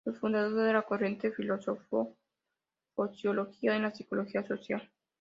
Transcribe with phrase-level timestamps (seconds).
[0.03, 4.89] El fundador de la corriente filósofo-sociológica en la psicología social.